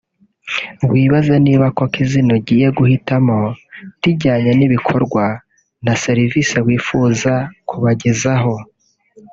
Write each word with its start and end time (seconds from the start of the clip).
wibaze 0.91 1.35
niba 1.45 1.65
koko 1.77 1.97
izina 2.03 2.29
ugiye 2.37 2.67
guhitamo 2.77 3.39
rijyanye 4.01 4.51
n’ibikorwa 4.55 5.25
na 5.85 5.93
serivisi 6.03 6.57
wifuza 6.65 7.33
kubagezaho 7.69 8.55